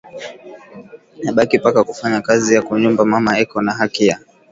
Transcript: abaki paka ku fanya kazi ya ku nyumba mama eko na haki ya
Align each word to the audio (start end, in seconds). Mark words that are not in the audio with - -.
abaki 1.29 1.55
paka 1.63 1.81
ku 1.87 1.93
fanya 1.99 2.19
kazi 2.27 2.49
ya 2.55 2.61
ku 2.65 2.71
nyumba 2.81 3.01
mama 3.13 3.31
eko 3.43 3.57
na 3.65 3.71
haki 3.79 4.03
ya 4.09 4.15